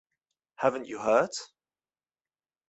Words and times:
Haven't 0.55 0.87
you 0.87 0.97
heard? 0.97 1.29